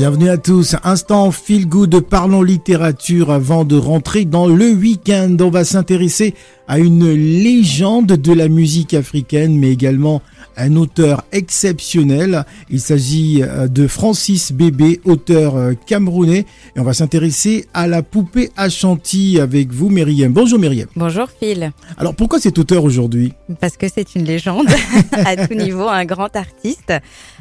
Bienvenue 0.00 0.30
à 0.30 0.38
tous. 0.38 0.76
Instant 0.82 1.30
feel 1.30 1.68
good, 1.68 2.00
parlons 2.00 2.40
littérature 2.40 3.30
avant 3.30 3.66
de 3.66 3.76
rentrer 3.76 4.24
dans 4.24 4.46
le 4.46 4.70
week-end. 4.70 5.36
On 5.42 5.50
va 5.50 5.62
s'intéresser 5.62 6.34
à 6.70 6.78
une 6.78 7.10
légende 7.12 8.06
de 8.06 8.32
la 8.32 8.48
musique 8.48 8.94
africaine, 8.94 9.58
mais 9.58 9.72
également 9.72 10.22
un 10.56 10.76
auteur 10.76 11.24
exceptionnel. 11.32 12.44
Il 12.70 12.80
s'agit 12.80 13.42
euh, 13.42 13.66
de 13.66 13.86
Francis 13.88 14.52
Bébé, 14.52 15.00
auteur 15.04 15.56
euh, 15.56 15.72
camerounais. 15.74 16.46
Et 16.76 16.80
on 16.80 16.84
va 16.84 16.92
s'intéresser 16.92 17.66
à 17.74 17.88
la 17.88 18.02
poupée 18.02 18.50
Ashanti 18.56 19.40
avec 19.40 19.72
vous, 19.72 19.88
Myriam. 19.88 20.32
Bonjour 20.32 20.58
Myriam. 20.60 20.86
Bonjour 20.94 21.26
Phil. 21.28 21.72
Alors 21.98 22.14
pourquoi 22.14 22.38
cet 22.38 22.58
auteur 22.58 22.84
aujourd'hui? 22.84 23.32
Parce 23.60 23.76
que 23.76 23.86
c'est 23.92 24.14
une 24.14 24.24
légende 24.24 24.68
à 25.12 25.46
tout 25.48 25.54
niveau, 25.54 25.88
un 25.88 26.04
grand 26.04 26.34
artiste. 26.36 26.92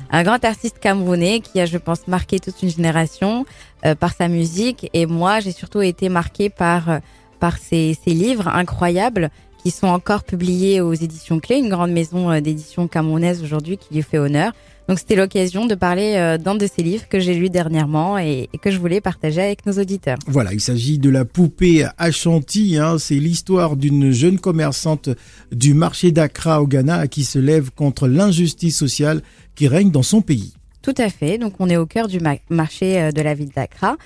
Un 0.10 0.23
grand 0.23 0.44
artiste 0.44 0.80
camerounais 0.80 1.41
qui 1.41 1.60
a, 1.60 1.68
je 1.68 1.77
pense, 1.77 2.07
marqué 2.07 2.40
toute 2.52 2.63
une 2.63 2.70
génération 2.70 3.45
euh, 3.85 3.95
par 3.95 4.13
sa 4.13 4.27
musique. 4.27 4.90
Et 4.94 5.05
moi, 5.05 5.40
j'ai 5.40 5.52
surtout 5.52 5.81
été 5.81 6.09
marquée 6.09 6.49
par, 6.49 6.99
par 7.40 7.57
ses, 7.57 7.95
livres 8.05 8.48
incroyables 8.48 9.30
qui 9.63 9.71
sont 9.71 9.88
encore 9.88 10.23
publiés 10.23 10.81
aux 10.81 10.93
éditions 10.93 11.40
Clés, 11.40 11.57
une 11.57 11.70
grande 11.70 11.91
maison 11.91 12.31
euh, 12.31 12.40
d'édition 12.40 12.88
camerounaise 12.88 13.43
aujourd'hui 13.43 13.77
qui 13.77 13.93
lui 13.93 14.02
fait 14.02 14.17
honneur. 14.17 14.54
Donc 14.90 14.98
c'était 14.98 15.16
l'occasion 15.16 15.67
de 15.67 15.76
parler 15.76 16.16
euh, 16.16 16.40
d'un 16.40 16.55
de 16.55 16.66
ces 16.66 16.81
livres 16.81 17.07
que 17.07 17.20
j'ai 17.20 17.35
lu 17.35 17.49
dernièrement 17.49 18.17
et, 18.17 18.49
que 18.59 18.71
je 18.71 18.79
voulais 18.79 19.02
partager 19.02 19.40
avec 19.40 19.66
nos 19.68 19.73
auditeurs. 19.73 20.18
Voilà, 20.26 20.52
il 20.52 20.62
s'agit 20.62 20.98
de 20.98 21.12
la 21.12 21.26
poupée 21.26 21.85
Ashanti. 21.99 22.77
Hein. 22.77 22.98
C'est 22.98 23.20
l'histoire 23.20 23.76
d'une 23.76 24.09
jeune 24.09 24.40
commerçante 24.40 25.09
du 25.52 25.76
marché 25.76 26.12
d'Accra 26.12 26.63
au 26.63 26.68
Ghana 26.68 27.07
qui 27.07 27.24
se 27.24 27.37
lève 27.37 27.70
contre 27.70 28.07
l'injustice 28.07 28.76
sociale 28.76 29.21
qui 29.54 29.68
règne 29.68 29.91
dans 29.91 30.02
son 30.02 30.21
pays. 30.21 30.54
Tout 30.82 30.96
à 30.98 31.10
fait. 31.10 31.38
Donc 31.38 31.54
on 31.60 31.70
est 31.70 31.77
au 31.77 31.85
cœur 31.85 32.08
du 32.08 32.20
marché 32.49 32.99
euh, 33.02 33.12
de 33.12 33.22
la 33.22 33.34
ville 33.34 33.49
d'Accra. 33.49 33.98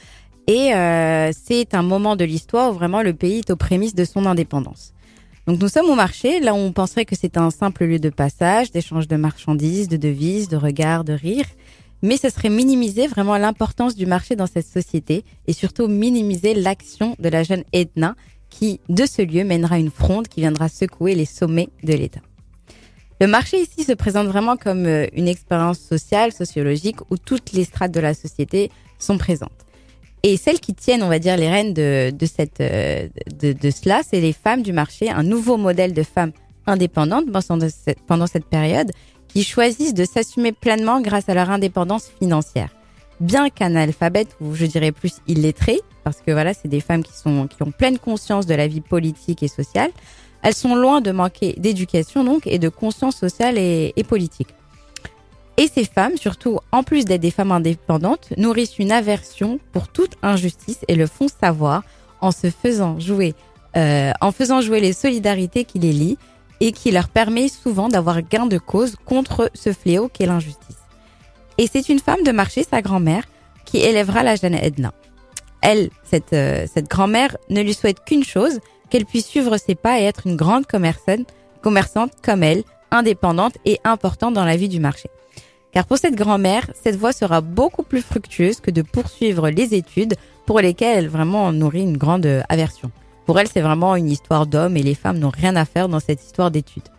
Et 0.46 0.72
c'est 1.32 1.74
un 1.74 1.84
moment 1.84 2.18
de 2.18 2.26
l'histoire 2.26 2.72
où 2.72 2.74
vraiment 2.74 3.02
le 3.02 3.14
pays 3.14 3.40
est 3.40 3.50
aux 3.50 3.56
prémices 3.56 3.96
de 3.96 4.04
son 4.04 4.26
indépendance. 4.26 4.94
Donc 5.48 5.62
nous 5.62 5.70
sommes 5.70 5.90
au 5.90 5.96
marché, 5.96 6.42
là 6.42 6.54
on 6.54 6.74
penserait 6.74 7.06
que 7.06 7.16
c'est 7.16 7.38
un 7.38 7.50
simple 7.50 7.86
lieu 7.86 8.00
de 8.00 8.10
passage, 8.10 8.70
d'échange 8.72 9.08
de 9.08 9.16
marchandises, 9.16 9.88
de 9.88 9.96
devises, 9.96 10.50
de 10.50 10.58
regards, 10.58 11.06
de 11.06 11.14
rires. 11.14 11.48
Mais 12.02 12.18
ce 12.18 12.30
serait 12.30 12.50
minimiser 12.50 13.08
vraiment 13.08 13.38
l'importance 13.38 13.96
du 13.96 14.06
marché 14.06 14.36
dans 14.36 14.48
cette 14.48 14.68
société 14.68 15.24
et 15.48 15.54
surtout 15.54 15.88
minimiser 15.88 16.54
l'action 16.54 17.16
de 17.20 17.30
la 17.30 17.44
jeune 17.44 17.64
Edna 17.72 18.16
qui, 18.50 18.82
de 18.90 19.06
ce 19.06 19.22
lieu, 19.22 19.46
mènera 19.46 19.80
une 19.80 19.92
fronde 19.92 20.28
qui 20.28 20.42
viendra 20.42 20.68
secouer 20.68 21.16
les 21.16 21.26
sommets 21.26 21.70
de 21.84 21.94
l'État. 21.94 22.20
Le 23.24 23.30
marché 23.30 23.62
ici 23.62 23.86
se 23.86 23.94
présente 23.94 24.28
vraiment 24.28 24.58
comme 24.58 24.86
euh, 24.86 25.08
une 25.14 25.30
expérience 25.30 25.80
sociale, 25.80 26.34
sociologique, 26.34 26.98
où 27.10 27.16
toutes 27.16 27.54
les 27.54 27.64
strates 27.64 27.94
de 27.94 28.02
la 28.02 28.14
société 28.14 28.70
sont 29.00 29.18
présentes. 29.18 29.62
Et 30.24 30.36
celles 30.36 30.60
qui 30.60 30.74
tiennent, 30.74 31.04
on 31.04 31.08
va 31.08 31.20
dire, 31.20 31.38
les 31.38 31.50
rênes 31.50 31.74
de, 31.74 32.12
de, 32.12 32.28
euh, 32.60 33.72
cela, 33.72 34.02
c'est 34.04 34.20
les 34.20 34.34
femmes 34.34 34.62
du 34.62 34.74
marché, 34.74 35.10
un 35.10 35.24
nouveau 35.24 35.56
modèle 35.56 35.94
de 35.94 36.04
femmes 36.04 36.34
indépendantes 36.68 37.28
pendant 38.08 38.28
cette 38.28 38.46
période, 38.46 38.92
qui 39.30 39.46
choisissent 39.46 39.94
de 39.94 40.04
s'assumer 40.04 40.52
pleinement 40.52 41.00
grâce 41.00 41.30
à 41.30 41.34
leur 41.34 41.50
indépendance 41.50 42.10
financière. 42.20 42.76
Bien 43.22 43.50
qu'analphabètes, 43.50 44.36
ou 44.42 44.54
je 44.54 44.66
dirais 44.66 44.92
plus 44.92 45.22
illettrées, 45.30 45.80
parce 46.04 46.18
que 46.18 46.34
voilà, 46.34 46.54
c'est 46.54 46.68
des 46.68 46.82
femmes 46.82 47.04
qui, 47.04 47.16
sont, 47.16 47.48
qui 47.48 47.64
ont 47.64 47.72
pleine 47.72 48.00
conscience 48.00 48.48
de 48.48 48.54
la 48.54 48.68
vie 48.68 48.82
politique 48.82 49.44
et 49.44 49.48
sociale, 49.48 49.92
elles 50.44 50.54
sont 50.54 50.76
loin 50.76 51.02
de 51.02 51.12
manquer 51.12 51.56
d'éducation 51.58 52.24
donc 52.24 52.46
et 52.46 52.60
de 52.60 52.70
conscience 52.70 53.16
sociale 53.16 53.58
et, 53.58 53.94
politique. 54.08 54.50
Et 55.58 55.68
ces 55.68 55.86
femmes, 55.86 56.18
surtout 56.18 56.60
en 56.72 56.84
plus 56.84 57.06
d'être 57.06 57.22
des 57.22 57.32
femmes 57.32 57.52
indépendantes, 57.52 58.30
nourrissent 58.38 58.78
une 58.78 58.92
aversion 58.92 59.60
pour 59.72 59.88
toute 59.88 60.16
injustice 60.22 60.80
et 60.88 60.96
le 60.96 61.08
font 61.08 61.28
savoir 61.28 61.84
en 62.22 62.32
se 62.32 62.50
faisant 62.50 63.00
jouer, 63.00 63.36
euh, 63.78 64.12
en 64.20 64.32
faisant 64.32 64.62
jouer 64.62 64.82
les 64.82 64.94
solidarités 64.94 65.64
qui 65.64 65.80
les 65.80 65.94
lient 65.94 66.18
et 66.60 66.72
qui 66.72 66.92
leur 66.92 67.08
permet 67.08 67.48
souvent 67.48 67.88
d'avoir 67.88 68.22
gain 68.22 68.46
de 68.46 68.58
cause 68.58 68.96
contre 69.06 69.50
ce 69.54 69.72
fléau 69.72 70.10
qu'est 70.10 70.26
l'injustice. 70.26 70.78
Et 71.58 71.68
c'est 71.72 71.88
une 71.90 72.00
femme 72.00 72.24
de 72.24 72.32
marché, 72.32 72.66
sa 72.70 72.82
grand-mère, 72.82 73.24
qui 73.66 73.78
élèvera 73.78 74.24
la 74.24 74.36
jeune 74.36 74.56
Edna. 74.56 74.92
Elle, 75.62 75.90
cette, 76.04 76.34
euh, 76.34 76.66
cette 76.74 76.90
grand-mère, 76.90 77.38
ne 77.50 77.62
lui 77.62 77.74
souhaite 77.74 78.04
qu'une 78.06 78.24
chose, 78.24 78.60
qu'elle 78.90 79.06
puisse 79.06 79.28
suivre 79.28 79.58
ses 79.58 79.76
pas 79.76 80.00
et 80.00 80.04
être 80.04 80.28
une 80.28 80.36
grande 80.36 80.66
commerçante, 80.66 81.28
commerçante 81.62 82.12
comme 82.22 82.44
elle, 82.44 82.64
indépendante 82.92 83.58
et 83.66 83.80
importante 83.84 84.34
dans 84.34 84.46
la 84.46 84.56
vie 84.56 84.70
du 84.70 84.80
marché. 84.80 85.10
Car 85.72 85.86
pour 85.86 85.98
cette 85.98 86.16
grand-mère, 86.16 86.70
cette 86.80 86.96
voie 86.96 87.14
sera 87.14 87.42
beaucoup 87.42 87.84
plus 87.84 88.02
fructueuse 88.02 88.60
que 88.60 88.70
de 88.70 88.84
poursuivre 88.84 89.50
les 89.50 89.74
études 89.74 90.16
pour 90.46 90.60
lesquelles 90.60 91.00
elle 91.00 91.10
vraiment 91.10 91.52
nourrit 91.52 91.82
une 91.82 91.98
grande 91.98 92.44
aversion. 92.48 92.92
Pour 93.26 93.40
elle, 93.40 93.48
c'est 93.48 93.62
vraiment 93.62 93.96
une 93.96 94.10
histoire 94.10 94.46
d'homme 94.46 94.78
et 94.78 94.84
les 94.84 94.96
femmes 94.96 95.18
n'ont 95.18 95.32
rien 95.32 95.56
à 95.56 95.66
faire 95.66 95.90
dans 95.90 96.00
cette 96.00 96.24
histoire 96.24 96.52
d'études. 96.52 96.90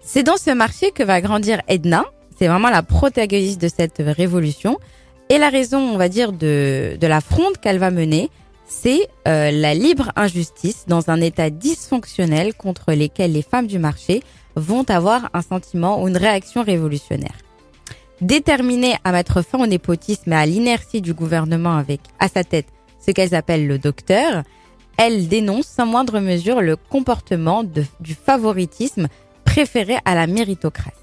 C'est 0.00 0.22
dans 0.22 0.36
ce 0.36 0.50
marché 0.50 0.92
que 0.92 1.02
va 1.02 1.20
grandir 1.20 1.60
Edna. 1.68 2.04
C'est 2.38 2.46
vraiment 2.46 2.70
la 2.70 2.82
protagoniste 2.82 3.60
de 3.60 3.68
cette 3.68 3.98
révolution. 3.98 4.78
Et 5.28 5.38
la 5.38 5.48
raison, 5.48 5.78
on 5.78 5.96
va 5.96 6.08
dire, 6.08 6.32
de, 6.32 6.96
de 7.00 7.06
la 7.06 7.20
fronde 7.20 7.56
qu'elle 7.60 7.78
va 7.78 7.90
mener, 7.90 8.30
c'est 8.66 9.08
euh, 9.28 9.50
la 9.50 9.74
libre 9.74 10.12
injustice 10.16 10.84
dans 10.86 11.10
un 11.10 11.20
état 11.20 11.50
dysfonctionnel 11.50 12.54
contre 12.54 12.92
lesquels 12.92 13.32
les 13.32 13.42
femmes 13.42 13.66
du 13.66 13.78
marché 13.78 14.22
vont 14.56 14.84
avoir 14.88 15.30
un 15.34 15.42
sentiment 15.42 16.02
ou 16.02 16.08
une 16.08 16.16
réaction 16.16 16.62
révolutionnaire. 16.62 17.36
Déterminée 18.20 18.94
à 19.04 19.12
mettre 19.12 19.42
fin 19.42 19.58
au 19.58 19.66
népotisme 19.66 20.32
et 20.32 20.36
à 20.36 20.46
l'inertie 20.46 21.02
du 21.02 21.14
gouvernement 21.14 21.76
avec 21.76 22.00
à 22.18 22.28
sa 22.28 22.44
tête 22.44 22.68
ce 23.04 23.10
qu'elles 23.10 23.34
appellent 23.34 23.66
le 23.66 23.78
docteur, 23.78 24.44
elle 24.96 25.28
dénonce 25.28 25.66
sans 25.66 25.86
moindre 25.86 26.20
mesure 26.20 26.60
le 26.60 26.76
comportement 26.76 27.64
du 27.64 28.14
favoritisme 28.14 29.08
préféré 29.44 29.96
à 30.04 30.14
la 30.14 30.26
méritocratie. 30.26 30.96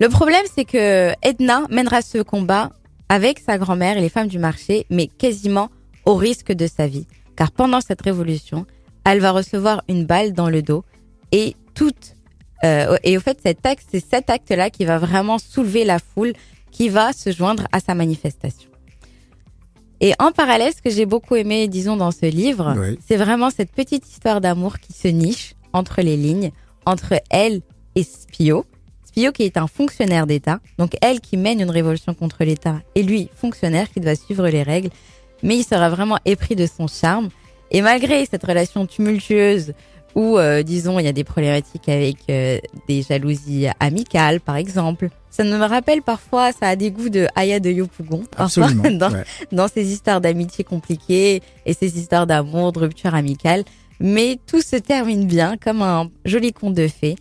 Le 0.00 0.08
problème, 0.08 0.44
c'est 0.52 0.64
que 0.64 1.12
Edna 1.22 1.62
mènera 1.70 2.02
ce 2.02 2.18
combat 2.18 2.70
avec 3.08 3.38
sa 3.38 3.58
grand-mère 3.58 3.98
et 3.98 4.00
les 4.00 4.08
femmes 4.08 4.28
du 4.28 4.38
marché, 4.38 4.86
mais 4.90 5.06
quasiment 5.06 5.70
au 6.04 6.14
risque 6.14 6.52
de 6.52 6.66
sa 6.66 6.86
vie. 6.86 7.06
Car 7.36 7.50
pendant 7.50 7.80
cette 7.80 8.02
révolution, 8.02 8.66
elle 9.04 9.20
va 9.20 9.32
recevoir 9.32 9.82
une 9.88 10.04
balle 10.04 10.32
dans 10.32 10.48
le 10.48 10.62
dos 10.62 10.84
et 11.32 11.56
toute 11.74 12.16
euh, 12.64 12.96
et 13.02 13.16
au 13.16 13.20
fait 13.20 13.40
cet 13.42 13.66
acte 13.66 13.84
c'est 13.90 14.04
cet 14.04 14.30
acte 14.30 14.50
là 14.50 14.70
qui 14.70 14.84
va 14.84 14.98
vraiment 14.98 15.38
soulever 15.38 15.84
la 15.84 15.98
foule 15.98 16.32
qui 16.70 16.88
va 16.88 17.12
se 17.12 17.32
joindre 17.32 17.66
à 17.72 17.80
sa 17.80 17.94
manifestation. 17.94 18.70
Et 20.00 20.14
en 20.18 20.32
parallèle, 20.32 20.72
ce 20.74 20.82
que 20.82 20.90
j'ai 20.90 21.06
beaucoup 21.06 21.36
aimé, 21.36 21.68
disons, 21.68 21.96
dans 21.96 22.10
ce 22.10 22.26
livre, 22.26 22.74
c'est 23.06 23.16
vraiment 23.16 23.50
cette 23.50 23.70
petite 23.70 24.10
histoire 24.10 24.40
d'amour 24.40 24.80
qui 24.80 24.92
se 24.92 25.06
niche 25.06 25.54
entre 25.72 26.02
les 26.02 26.16
lignes, 26.16 26.50
entre 26.86 27.22
elle 27.30 27.60
et 27.94 28.02
Spio. 28.02 28.66
Spio 29.12 29.30
qui 29.30 29.42
est 29.42 29.58
un 29.58 29.66
fonctionnaire 29.66 30.26
d'État, 30.26 30.60
donc 30.78 30.96
elle 31.02 31.20
qui 31.20 31.36
mène 31.36 31.60
une 31.60 31.70
révolution 31.70 32.14
contre 32.14 32.44
l'État, 32.44 32.80
et 32.94 33.02
lui, 33.02 33.28
fonctionnaire 33.34 33.90
qui 33.90 34.00
doit 34.00 34.14
suivre 34.14 34.48
les 34.48 34.62
règles, 34.62 34.88
mais 35.42 35.58
il 35.58 35.64
sera 35.64 35.90
vraiment 35.90 36.16
épris 36.24 36.56
de 36.56 36.66
son 36.66 36.86
charme. 36.86 37.28
Et 37.70 37.82
malgré 37.82 38.24
cette 38.24 38.44
relation 38.44 38.86
tumultueuse, 38.86 39.74
ou 40.14 40.38
euh, 40.38 40.62
disons 40.62 40.98
il 40.98 41.04
y 41.04 41.08
a 41.08 41.12
des 41.12 41.24
problématiques 41.24 41.88
avec 41.88 42.16
euh, 42.28 42.58
des 42.88 43.02
jalousies 43.02 43.66
amicales 43.80 44.40
par 44.40 44.56
exemple. 44.56 45.08
Ça 45.30 45.44
me 45.44 45.56
rappelle 45.56 46.02
parfois, 46.02 46.52
ça 46.52 46.68
a 46.68 46.76
des 46.76 46.90
goûts 46.90 47.08
de 47.08 47.26
Aya 47.34 47.60
de 47.60 47.70
Yopougon, 47.70 48.24
parfois 48.34 48.70
dans, 48.92 49.12
dans 49.52 49.68
ces 49.68 49.92
histoires 49.92 50.20
d'amitié 50.20 50.64
compliquées 50.64 51.42
et 51.64 51.74
ces 51.74 51.98
histoires 51.98 52.26
d'amour, 52.26 52.72
de 52.72 52.80
rupture 52.80 53.14
amicale. 53.14 53.64
Mais 54.00 54.38
tout 54.46 54.60
se 54.62 54.76
termine 54.76 55.26
bien 55.26 55.56
comme 55.56 55.80
un 55.80 56.10
joli 56.24 56.52
conte 56.52 56.74
de 56.74 56.88
fées 56.88 57.16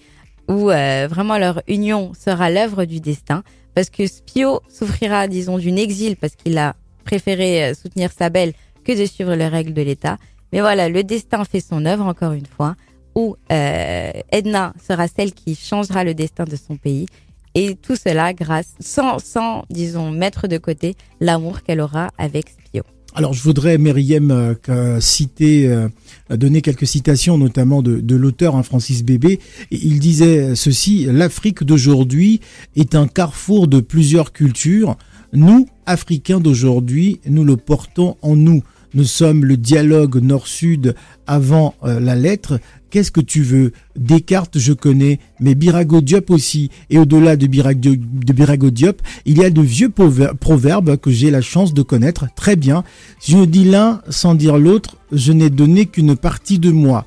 où 0.48 0.70
euh, 0.70 1.08
vraiment 1.10 1.38
leur 1.38 1.62
union 1.68 2.12
sera 2.14 2.50
l'œuvre 2.50 2.86
du 2.86 3.00
destin 3.00 3.44
parce 3.74 3.90
que 3.90 4.06
Spio 4.08 4.62
souffrira 4.70 5.28
disons 5.28 5.58
d'une 5.58 5.78
exil 5.78 6.18
parce 6.18 6.36
qu'il 6.36 6.58
a 6.58 6.76
préféré 7.06 7.74
soutenir 7.74 8.12
sa 8.12 8.30
belle 8.30 8.54
que 8.84 9.00
de 9.00 9.06
suivre 9.06 9.34
les 9.36 9.48
règles 9.48 9.74
de 9.74 9.82
l'État 9.82 10.18
mais 10.52 10.60
voilà, 10.60 10.90
le 10.90 11.04
destin 11.04 11.46
fait 11.46 11.62
son 11.62 11.86
œuvre 11.86 12.06
encore 12.06 12.34
une 12.34 12.46
fois, 12.46 12.76
où 13.16 13.36
euh, 13.52 14.12
Edna 14.32 14.74
sera 14.86 15.08
celle 15.08 15.34
qui 15.34 15.56
changera 15.56 16.04
le 16.04 16.14
destin 16.14 16.44
de 16.44 16.56
son 16.56 16.78
pays. 16.78 17.08
Et 17.54 17.76
tout 17.76 17.96
cela 17.96 18.34
grâce, 18.34 18.76
sans, 18.80 19.20
sans 19.20 19.66
disons, 19.70 20.12
mettre 20.12 20.48
de 20.48 20.58
côté 20.58 20.96
l'amour 21.20 21.64
qu'elle 21.64 21.82
aura 21.82 22.10
avec 22.18 22.50
Spio. 22.50 22.84
Alors 23.14 23.34
je 23.34 23.44
voudrais, 23.44 23.78
Meriem, 23.78 24.32
euh, 24.70 25.00
citer, 25.02 25.68
euh, 25.68 25.90
donner 26.30 26.62
quelques 26.62 26.88
citations, 26.88 27.38
notamment 27.38 27.82
de, 27.82 28.16
l'auteur 28.16 28.56
hein, 28.56 28.64
Francis 28.64 29.04
Bébé. 29.04 29.40
Il 29.70 30.00
disait 30.00 30.56
ceci 30.56 31.08
l'Afrique 31.10 31.64
d'aujourd'hui 31.66 32.40
est 32.78 32.96
un 32.96 33.08
carrefour 33.08 33.68
de 33.68 33.82
plusieurs 33.82 34.32
cultures. 34.32 34.96
Nous, 35.34 35.68
Africains 35.86 36.40
d'aujourd'hui, 36.40 37.20
nous 37.26 37.44
le 37.44 37.58
portons 37.58 38.16
en 38.22 38.38
nous 38.38 38.64
Nous 38.94 39.06
sommes 39.06 39.46
le 39.46 39.56
dialogue 39.56 40.18
nord-sud 40.18 40.96
avant 41.26 41.76
euh, 41.84 42.02
la 42.02 42.16
lettre. 42.16 42.60
Qu'est-ce 42.90 43.12
que 43.12 43.22
tu 43.22 43.42
veux? 43.42 43.72
Descartes, 43.96 44.60
je 44.60 44.74
connais, 44.74 45.20
mais 45.40 45.56
Birago 45.56 46.02
Diop 46.02 46.30
aussi. 46.30 46.70
Et 46.90 46.98
au-delà 46.98 47.38
de 47.38 47.48
Birago, 47.48 48.70
Diop, 48.70 49.02
il 49.26 49.38
y 49.38 49.46
a 49.46 49.50
de 49.50 49.62
vieux 49.62 49.90
proverbes 49.90 50.98
que 50.98 51.10
j'ai 51.10 51.32
la 51.32 51.42
chance 51.42 51.74
de 51.74 51.82
connaître 51.84 52.26
très 52.36 52.58
bien. 52.58 52.84
Je 53.26 53.46
dis 53.46 53.64
l'un 53.64 54.02
sans 54.10 54.36
dire 54.36 54.58
l'autre, 54.58 54.98
je 55.14 55.32
n'ai 55.32 55.50
donné 55.50 55.86
qu'une 55.86 56.18
partie 56.18 56.60
de 56.60 56.72
moi. 56.72 57.06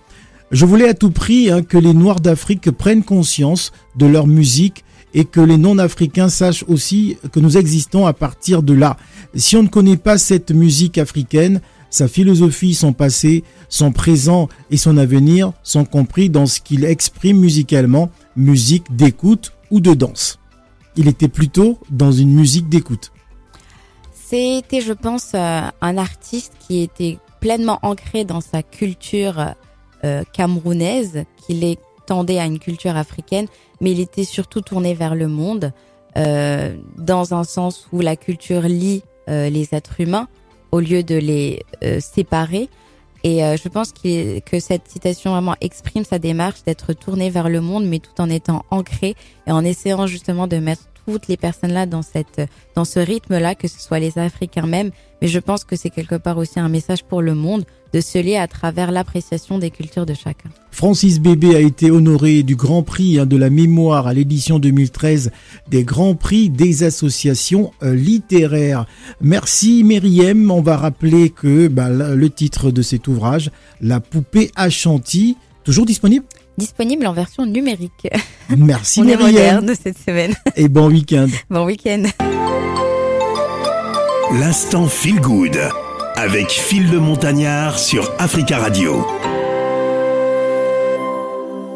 Je 0.50 0.64
voulais 0.64 0.88
à 0.88 0.94
tout 0.94 1.10
prix 1.10 1.50
hein, 1.50 1.62
que 1.62 1.76
les 1.76 1.92
Noirs 1.92 2.20
d'Afrique 2.20 2.70
prennent 2.70 3.02
conscience 3.02 3.72
de 3.96 4.06
leur 4.06 4.26
musique 4.26 4.83
et 5.14 5.25
que 5.25 5.40
les 5.40 5.56
non-africains 5.56 6.28
sachent 6.28 6.64
aussi 6.69 7.16
que 7.32 7.40
nous 7.40 7.56
existons 7.56 8.06
à 8.06 8.12
partir 8.12 8.62
de 8.62 8.75
là. 8.75 8.96
Si 9.34 9.56
on 9.56 9.62
ne 9.62 9.69
connaît 9.69 9.96
pas 9.96 10.19
cette 10.19 10.50
musique 10.50 10.99
africaine, 10.99 11.61
sa 11.88 12.08
philosophie, 12.08 12.75
son 12.75 12.93
passé, 12.93 13.44
son 13.69 13.93
présent 13.93 14.49
et 14.70 14.76
son 14.76 14.99
avenir 14.99 15.52
sont 15.62 15.84
compris 15.84 16.28
dans 16.28 16.46
ce 16.46 16.61
qu'il 16.61 16.84
exprime 16.84 17.38
musicalement, 17.38 18.11
musique 18.37 18.94
d'écoute 18.94 19.52
ou 19.70 19.81
de 19.81 19.94
danse. 19.94 20.40
Il 20.96 21.06
était 21.06 21.28
plutôt 21.28 21.78
dans 21.90 22.10
une 22.10 22.34
musique 22.34 22.69
d'écoute. 22.69 23.12
C'était, 24.12 24.81
je 24.81 24.93
pense, 24.93 25.32
euh, 25.34 25.60
un 25.81 25.96
artiste 25.96 26.55
qui 26.67 26.82
était 26.82 27.19
pleinement 27.40 27.78
ancré 27.82 28.25
dans 28.25 28.40
sa 28.40 28.62
culture 28.62 29.55
euh, 30.02 30.25
camerounaise, 30.32 31.25
qu'il 31.46 31.62
tendait 32.06 32.39
à 32.39 32.47
une 32.47 32.59
culture 32.59 32.97
africaine, 32.97 33.47
mais 33.81 33.93
il 33.93 34.01
était 34.01 34.25
surtout 34.25 34.61
tourné 34.61 34.95
vers 34.95 35.15
le 35.15 35.29
monde, 35.29 35.73
euh, 36.17 36.77
dans 36.97 37.35
un 37.35 37.45
sens 37.45 37.89
où 37.93 38.01
la 38.01 38.17
culture 38.17 38.62
lie 38.62 39.03
les 39.27 39.69
êtres 39.73 40.03
humains 40.03 40.29
au 40.75 40.81
lieu 40.81 41.05
de 41.05 41.15
les 41.15 41.62
euh, 41.85 42.01
séparer. 42.01 42.69
Et 43.23 43.45
euh, 43.45 43.56
je 43.56 43.69
pense 43.69 43.93
que 43.93 44.61
cette 44.61 44.89
citation 44.89 45.31
vraiment 45.31 45.55
exprime 45.61 46.05
sa 46.05 46.19
démarche 46.19 46.65
d'être 46.65 46.93
tournée 46.93 47.31
vers 47.31 47.49
le 47.49 47.61
monde, 47.61 47.87
mais 47.87 48.01
tout 48.01 48.21
en 48.21 48.29
étant 48.29 48.65
ancrée 48.71 49.15
et 49.47 49.53
en 49.53 49.65
essayant 49.65 50.09
justement 50.09 50.49
de 50.49 50.56
mettre 50.56 50.83
toutes 51.06 51.29
les 51.29 51.37
personnes 51.37 51.73
là 51.73 51.87
dans 51.87 52.03
cette 52.03 52.43
dans 52.75 52.85
ce 52.85 53.01
rythme 53.01 53.39
là 53.39 53.55
que 53.55 53.69
ce 53.69 53.81
soit 53.81 53.99
les 53.99 54.19
Africains 54.19 54.67
même 54.67 54.91
mais 55.21 55.29
je 55.29 55.39
pense 55.39 55.65
que 55.65 55.77
c'est 55.77 55.91
quelque 55.91 56.17
part 56.17 56.39
aussi 56.39 56.61
un 56.61 56.69
message 56.69 57.05
pour 57.05 57.23
le 57.23 57.35
monde 57.35 57.65
de 57.95 58.01
se 58.01 58.19
lier 58.19 58.37
à 58.37 58.49
travers 58.49 58.91
l'appréciation 58.91 59.59
des 59.59 59.71
cultures 59.71 60.05
de 60.05 60.15
chacun. 60.15 60.51
Francis 60.73 61.21
Bébé 61.21 61.55
a 61.55 61.61
été 61.61 61.93
honoré 61.93 62.43
du 62.43 62.56
Grand 62.56 62.83
Prix 62.83 63.21
hein, 63.21 63.25
de 63.25 63.37
la 63.37 63.51
mémoire 63.51 64.09
à 64.09 64.12
l'édition 64.15 64.59
2013 64.59 65.31
des 65.71 65.85
Grands 65.85 66.17
Prix 66.17 66.51
des 66.51 66.83
associations 66.83 67.73
euh, 67.85 67.95
littéraires. 67.95 68.87
Merci 69.21 69.85
Myriam, 69.85 70.51
on 70.51 70.61
va 70.61 70.77
rappeler 70.77 71.31
que 71.31 71.69
bah, 71.69 71.89
le 71.89 72.31
titre 72.31 72.73
de 72.73 72.83
cet 72.83 73.06
ouvrage, 73.06 73.53
La 73.81 74.01
poupée 74.01 74.51
à 74.56 74.71
chantilly, 74.71 75.37
toujours 75.62 75.87
disponible 75.87 76.25
disponible 76.59 77.06
en 77.06 77.12
version 77.12 77.47
numérique. 77.47 78.09
Merci 78.56 79.01
On 79.01 79.05
Myriam. 79.05 79.21
est 79.21 79.33
moderne 79.33 79.73
cette 79.81 79.99
semaine. 79.99 80.35
Et 80.56 80.69
bon 80.69 80.89
week-end. 80.89 81.29
Bon 81.51 81.65
week-end. 81.67 82.05
L'instant 84.33 84.87
Feel 84.89 85.21
Good 85.21 85.59
avec 86.17 86.49
Phil 86.51 86.91
le 86.91 86.99
Montagnard 87.01 87.79
sur 87.79 88.11
Africa 88.19 88.59
Radio. 88.59 89.06